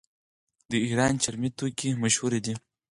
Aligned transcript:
د 0.69 0.71
ایران 0.85 1.13
چرمي 1.23 1.49
توکي 1.57 1.89
مشهور 2.03 2.33
دي. 2.45 2.53